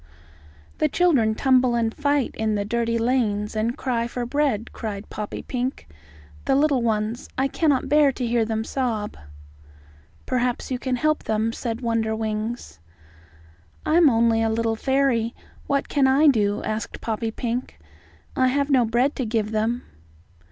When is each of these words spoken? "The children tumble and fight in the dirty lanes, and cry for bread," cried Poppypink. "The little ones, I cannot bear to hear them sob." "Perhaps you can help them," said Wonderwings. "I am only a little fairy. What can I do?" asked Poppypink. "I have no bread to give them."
"The 0.79 0.89
children 0.89 1.35
tumble 1.35 1.75
and 1.75 1.93
fight 1.93 2.33
in 2.33 2.55
the 2.55 2.65
dirty 2.65 2.97
lanes, 2.97 3.55
and 3.55 3.77
cry 3.77 4.07
for 4.07 4.25
bread," 4.25 4.71
cried 4.73 5.07
Poppypink. 5.11 5.87
"The 6.45 6.55
little 6.55 6.81
ones, 6.81 7.29
I 7.37 7.47
cannot 7.47 7.87
bear 7.87 8.11
to 8.13 8.25
hear 8.25 8.43
them 8.43 8.63
sob." 8.63 9.15
"Perhaps 10.25 10.71
you 10.71 10.79
can 10.79 10.95
help 10.95 11.25
them," 11.25 11.53
said 11.53 11.81
Wonderwings. 11.81 12.79
"I 13.85 13.93
am 13.97 14.09
only 14.09 14.41
a 14.41 14.49
little 14.49 14.75
fairy. 14.75 15.35
What 15.67 15.87
can 15.87 16.07
I 16.07 16.25
do?" 16.25 16.63
asked 16.63 16.99
Poppypink. 16.99 17.77
"I 18.35 18.47
have 18.47 18.71
no 18.71 18.85
bread 18.85 19.15
to 19.17 19.23
give 19.27 19.51
them." 19.51 19.83